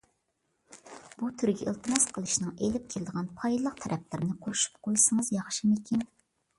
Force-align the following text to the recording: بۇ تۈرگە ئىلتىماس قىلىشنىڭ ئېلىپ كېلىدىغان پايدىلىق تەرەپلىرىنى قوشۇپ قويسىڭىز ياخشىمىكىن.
بۇ 1.19 1.29
تۈرگە 1.41 1.67
ئىلتىماس 1.67 2.09
قىلىشنىڭ 2.17 2.57
ئېلىپ 2.57 2.89
كېلىدىغان 2.95 3.31
پايدىلىق 3.41 3.79
تەرەپلىرىنى 3.87 4.43
قوشۇپ 4.49 4.85
قويسىڭىز 4.87 5.35
ياخشىمىكىن. 5.41 6.09